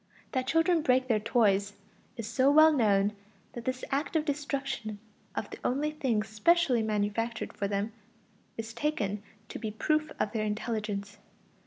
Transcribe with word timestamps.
That 0.31 0.47
children 0.47 0.81
break 0.81 1.07
their 1.07 1.19
toys 1.19 1.73
is 2.17 2.25
so 2.25 2.49
well 2.49 2.73
known 2.73 3.13
that 3.53 3.65
this 3.65 3.83
act 3.91 4.15
of 4.15 4.25
destruction 4.25 4.97
of 5.35 5.51
the 5.51 5.59
only 5.63 5.91
things 5.91 6.27
specially 6.27 6.81
manufactured 6.81 7.53
for 7.53 7.67
them 7.67 7.93
is 8.57 8.73
taken 8.73 9.21
to 9.49 9.59
be 9.59 9.67
a 9.67 9.71
proof 9.73 10.11
of 10.19 10.31
their 10.31 10.43
intelligence. 10.43 11.19